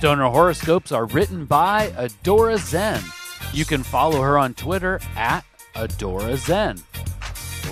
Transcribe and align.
Stoner 0.00 0.30
horoscopes 0.30 0.92
are 0.92 1.04
written 1.04 1.44
by 1.44 1.88
Adora 1.88 2.56
Zen. 2.56 3.02
You 3.52 3.66
can 3.66 3.82
follow 3.82 4.22
her 4.22 4.38
on 4.38 4.54
Twitter 4.54 4.98
at 5.14 5.44
Adora 5.74 6.38
Zen. 6.38 6.78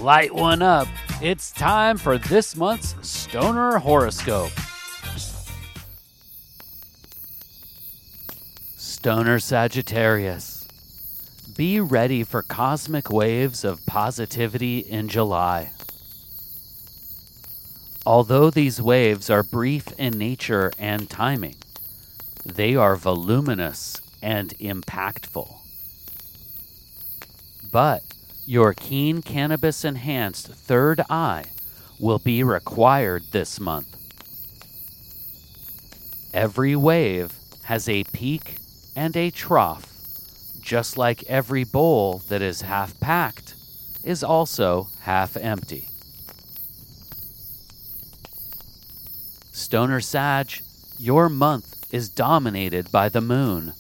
Light 0.03 0.35
one 0.35 0.61
up. 0.61 0.89
It's 1.23 1.51
time 1.51 1.97
for 1.97 2.19
this 2.19 2.55
month's 2.55 2.95
Stoner 3.01 3.79
horoscope. 3.79 4.51
Stoner 8.77 9.39
Sagittarius. 9.39 10.69
Be 11.57 11.81
ready 11.81 12.25
for 12.25 12.43
cosmic 12.43 13.09
waves 13.11 13.65
of 13.65 13.87
positivity 13.87 14.81
in 14.81 15.09
July. 15.09 15.71
Although 18.05 18.51
these 18.51 18.83
waves 18.83 19.31
are 19.31 19.43
brief 19.43 19.91
in 19.99 20.19
nature 20.19 20.71
and 20.79 21.09
timing, 21.09 21.55
they 22.55 22.75
are 22.75 22.97
voluminous 22.97 24.01
and 24.23 24.51
impactful. 24.59 25.55
But 27.71 28.03
your 28.47 28.73
keen 28.73 29.21
cannabis 29.23 29.85
enhanced 29.85 30.49
third 30.49 31.03
eye 31.11 31.45
will 31.99 32.19
be 32.19 32.43
required 32.43 33.25
this 33.33 33.61
month. 33.61 33.95
Every 36.33 36.75
wave 36.75 37.33
has 37.65 37.89
a 37.89 38.05
peak 38.05 38.57
and 38.97 39.17
a 39.17 39.31
trough, 39.31 39.93
just 40.61 40.97
like 40.97 41.25
every 41.25 41.65
bowl 41.65 42.23
that 42.29 42.43
is 42.43 42.63
half 42.63 42.99
packed 43.01 43.55
is 44.05 44.25
also 44.25 44.89
half 45.03 45.37
empty. 45.37 45.89
Stoner 49.53 50.01
Sage, 50.01 50.63
your 50.99 51.29
month 51.29 51.78
is 51.91 52.09
dominated 52.09 52.91
by 52.93 53.09
the 53.09 53.21
moon. 53.21 53.73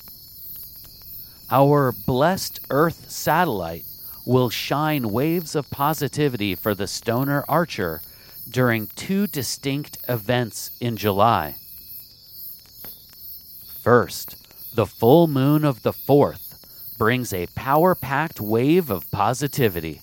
Our 1.50 1.92
blessed 1.92 2.60
Earth 2.70 3.10
satellite 3.10 3.84
will 4.26 4.50
shine 4.50 5.10
waves 5.10 5.54
of 5.54 5.70
positivity 5.70 6.54
for 6.54 6.74
the 6.74 6.86
stoner 6.86 7.44
archer 7.48 8.02
during 8.50 8.86
two 8.88 9.26
distinct 9.26 9.98
events 10.08 10.70
in 10.80 10.96
July. 10.96 11.54
First, 13.82 14.36
the 14.74 14.86
full 14.86 15.26
moon 15.26 15.64
of 15.64 15.82
the 15.82 15.92
4th 15.92 16.48
brings 16.98 17.32
a 17.32 17.46
power 17.54 17.94
packed 17.94 18.40
wave 18.40 18.90
of 18.90 19.10
positivity. 19.10 20.02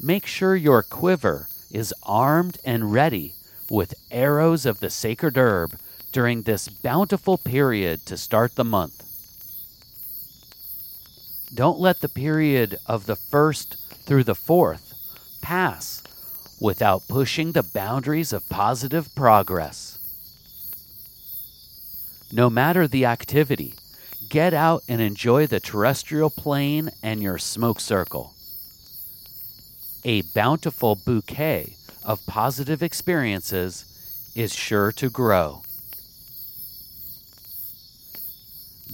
Make 0.00 0.26
sure 0.26 0.56
your 0.56 0.82
quiver 0.82 1.48
is 1.70 1.92
armed 2.02 2.58
and 2.64 2.92
ready 2.92 3.34
with 3.68 3.94
arrows 4.10 4.64
of 4.64 4.80
the 4.80 4.90
sacred 4.90 5.36
herb 5.36 5.78
during 6.12 6.42
this 6.42 6.68
bountiful 6.68 7.38
period 7.38 8.06
to 8.06 8.16
start 8.16 8.54
the 8.54 8.64
month. 8.64 9.02
Don't 11.54 11.78
let 11.78 12.00
the 12.00 12.08
period 12.08 12.76
of 12.86 13.06
the 13.06 13.16
first 13.16 13.76
through 14.04 14.24
the 14.24 14.34
fourth 14.34 14.94
pass 15.40 16.02
without 16.60 17.06
pushing 17.08 17.52
the 17.52 17.62
boundaries 17.62 18.32
of 18.32 18.48
positive 18.48 19.14
progress. 19.14 19.98
No 22.32 22.50
matter 22.50 22.88
the 22.88 23.04
activity, 23.04 23.74
get 24.28 24.52
out 24.52 24.82
and 24.88 25.00
enjoy 25.00 25.46
the 25.46 25.60
terrestrial 25.60 26.30
plane 26.30 26.90
and 27.02 27.22
your 27.22 27.38
smoke 27.38 27.80
circle. 27.80 28.34
A 30.04 30.22
bountiful 30.22 30.96
bouquet 30.96 31.74
of 32.04 32.24
positive 32.26 32.82
experiences 32.82 34.32
is 34.34 34.54
sure 34.54 34.92
to 34.92 35.10
grow. 35.10 35.62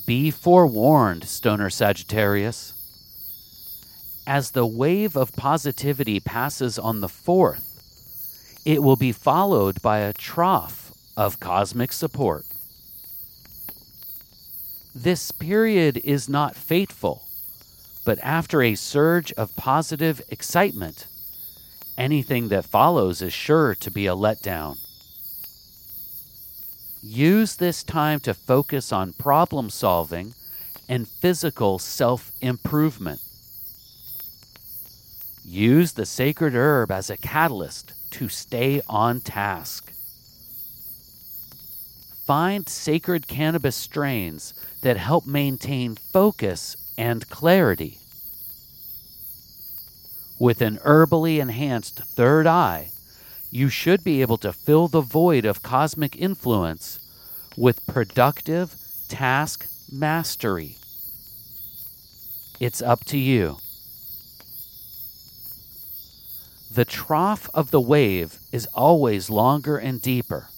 Be 0.07 0.31
forewarned, 0.31 1.25
Stoner 1.25 1.71
Sagittarius. 1.71 2.73
As 4.27 4.51
the 4.51 4.67
wave 4.67 5.17
of 5.17 5.37
positivity 5.37 6.19
passes 6.19 6.79
on 6.79 7.01
the 7.01 7.09
fourth, 7.09 7.69
it 8.65 8.83
will 8.83 8.97
be 8.97 9.13
followed 9.13 9.83
by 9.83 9.99
a 9.99 10.13
trough 10.13 10.93
of 11.17 11.41
cosmic 11.41 11.93
support. 11.93 12.45
This 14.95 15.31
period 15.31 16.01
is 16.05 16.29
not 16.29 16.57
fateful, 16.57 17.23
but 18.05 18.19
after 18.21 18.63
a 18.63 18.75
surge 18.75 19.33
of 19.33 19.57
positive 19.57 20.21
excitement, 20.29 21.07
anything 21.99 22.49
that 22.49 22.65
follows 22.65 23.23
is 23.23 23.33
sure 23.33 23.75
to 23.77 23.91
be 23.91 24.07
a 24.07 24.15
letdown. 24.15 24.79
Use 27.03 27.57
this 27.57 27.83
time 27.83 28.21
to 28.21 28.33
focus 28.33 28.93
on 28.93 29.13
problem 29.15 29.71
solving 29.71 30.35
and 30.89 31.09
physical 31.09 31.81
self 31.81 32.31
improvement. 32.41 33.21
Use 35.45 35.93
the 35.93 36.07
sacred 36.07 36.55
herb 36.55 36.93
as 36.93 37.11
a 37.11 37.17
catalyst 37.17 37.93
to 38.13 38.29
stay 38.29 38.83
on 38.89 39.21
task. 39.21 39.93
Find 42.25 42.69
sacred 42.69 43.27
cannabis 43.27 43.75
strains 43.75 44.55
that 44.83 44.97
help 44.97 45.27
maintain 45.27 45.97
focus 45.97 46.77
and 46.97 47.29
clarity. 47.29 47.99
With 50.39 50.63
an 50.63 50.79
herbally 50.85 51.41
enhanced 51.41 51.99
third 51.99 52.47
eye, 52.47 52.91
you 53.53 53.69
should 53.69 54.03
be 54.03 54.23
able 54.23 54.39
to 54.39 54.51
fill 54.51 54.89
the 54.89 55.03
void 55.03 55.45
of 55.45 55.63
cosmic 55.63 56.17
influence 56.17 56.99
with 57.55 57.87
productive 57.87 58.75
task 59.09 59.67
mastery. 59.93 60.77
It's 62.59 62.81
up 62.81 63.05
to 63.05 63.19
you. 63.19 63.59
The 66.73 66.87
trough 66.87 67.51
of 67.53 67.71
the 67.71 67.81
wave 67.81 68.39
is 68.53 68.67
always 68.73 69.29
longer 69.29 69.77
and 69.77 70.01
deeper, 70.01 70.49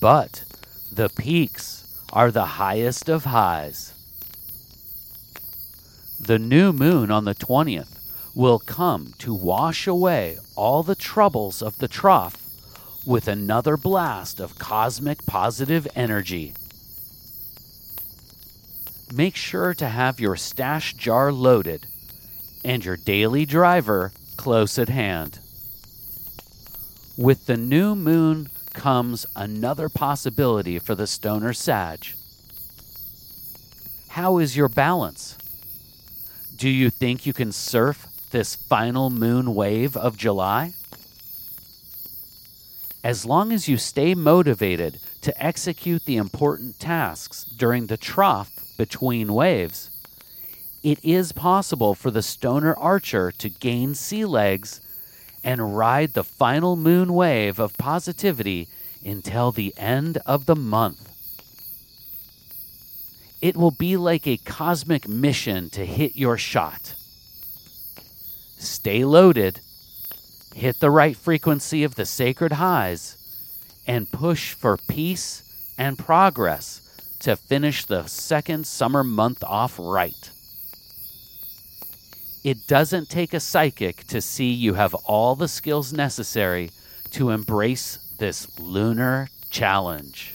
but 0.00 0.42
the 0.90 1.08
peaks 1.08 1.86
are 2.12 2.32
the 2.32 2.58
highest 2.58 3.08
of 3.08 3.26
highs. 3.26 3.94
The 6.18 6.40
new 6.40 6.72
moon 6.72 7.12
on 7.12 7.26
the 7.26 7.34
20th 7.36 8.01
will 8.34 8.58
come 8.58 9.12
to 9.18 9.34
wash 9.34 9.86
away 9.86 10.38
all 10.56 10.82
the 10.82 10.94
troubles 10.94 11.62
of 11.62 11.78
the 11.78 11.88
trough 11.88 12.38
with 13.04 13.28
another 13.28 13.76
blast 13.76 14.40
of 14.40 14.58
cosmic 14.58 15.26
positive 15.26 15.86
energy. 15.94 16.54
Make 19.14 19.36
sure 19.36 19.74
to 19.74 19.88
have 19.88 20.20
your 20.20 20.36
stash 20.36 20.94
jar 20.94 21.32
loaded 21.32 21.86
and 22.64 22.84
your 22.84 22.96
daily 22.96 23.44
driver 23.44 24.12
close 24.36 24.78
at 24.78 24.88
hand. 24.88 25.38
With 27.18 27.46
the 27.46 27.56
new 27.56 27.94
moon 27.94 28.48
comes 28.72 29.26
another 29.36 29.88
possibility 29.88 30.78
for 30.78 30.94
the 30.94 31.06
stoner 31.06 31.52
sag. 31.52 32.06
How 34.08 34.38
is 34.38 34.56
your 34.56 34.68
balance? 34.68 35.36
Do 36.56 36.68
you 36.68 36.88
think 36.88 37.26
you 37.26 37.32
can 37.32 37.52
surf 37.52 38.06
this 38.32 38.54
final 38.54 39.10
moon 39.10 39.54
wave 39.54 39.96
of 39.96 40.16
July? 40.16 40.72
As 43.04 43.24
long 43.24 43.52
as 43.52 43.68
you 43.68 43.76
stay 43.76 44.14
motivated 44.14 44.98
to 45.20 45.42
execute 45.42 46.04
the 46.04 46.16
important 46.16 46.80
tasks 46.80 47.44
during 47.44 47.86
the 47.86 47.96
trough 47.96 48.74
between 48.76 49.32
waves, 49.32 49.90
it 50.82 50.98
is 51.04 51.30
possible 51.32 51.94
for 51.94 52.10
the 52.10 52.22
stoner 52.22 52.74
archer 52.74 53.30
to 53.32 53.48
gain 53.48 53.94
sea 53.94 54.24
legs 54.24 54.80
and 55.44 55.76
ride 55.76 56.14
the 56.14 56.24
final 56.24 56.74
moon 56.74 57.12
wave 57.14 57.58
of 57.58 57.76
positivity 57.76 58.68
until 59.04 59.52
the 59.52 59.74
end 59.76 60.18
of 60.26 60.46
the 60.46 60.56
month. 60.56 61.08
It 63.40 63.56
will 63.56 63.72
be 63.72 63.96
like 63.96 64.26
a 64.26 64.36
cosmic 64.38 65.08
mission 65.08 65.68
to 65.70 65.84
hit 65.84 66.16
your 66.16 66.38
shot 66.38 66.94
stay 68.62 69.04
loaded, 69.04 69.60
hit 70.54 70.80
the 70.80 70.90
right 70.90 71.16
frequency 71.16 71.84
of 71.84 71.94
the 71.94 72.06
sacred 72.06 72.52
highs, 72.52 73.16
and 73.86 74.10
push 74.10 74.52
for 74.52 74.76
peace 74.76 75.74
and 75.78 75.98
progress 75.98 77.16
to 77.20 77.36
finish 77.36 77.84
the 77.84 78.06
second 78.06 78.66
summer 78.66 79.04
month 79.04 79.42
off 79.44 79.78
right. 79.78 80.30
It 82.44 82.66
doesn't 82.66 83.08
take 83.08 83.34
a 83.34 83.40
psychic 83.40 84.04
to 84.08 84.20
see 84.20 84.50
you 84.50 84.74
have 84.74 84.94
all 84.94 85.36
the 85.36 85.48
skills 85.48 85.92
necessary 85.92 86.70
to 87.12 87.30
embrace 87.30 87.98
this 88.18 88.58
lunar 88.58 89.28
challenge. 89.50 90.34